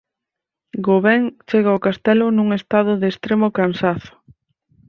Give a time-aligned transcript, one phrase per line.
[0.87, 4.13] Gauvain chega ao castelo nun estado de extremo cansazo.